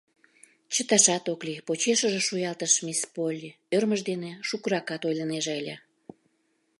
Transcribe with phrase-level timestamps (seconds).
[0.73, 5.75] —Чыташат ок лий?— почешыже шуялтыш мисс Полли, ӧрмыж дене шукыракат ойлынеже ыле.